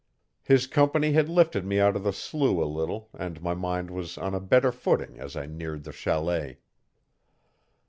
[0.41, 4.17] His company had lifted me out of the slough a little and my mind was
[4.17, 6.57] on a better footing as I neared the chalet.